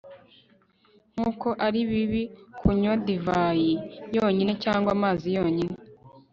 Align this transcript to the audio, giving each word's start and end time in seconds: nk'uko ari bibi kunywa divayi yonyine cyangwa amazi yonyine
nk'uko 1.13 1.47
ari 1.65 1.81
bibi 1.89 2.23
kunywa 2.59 2.93
divayi 3.05 3.71
yonyine 4.15 4.53
cyangwa 4.63 4.89
amazi 4.97 5.27
yonyine 5.37 5.75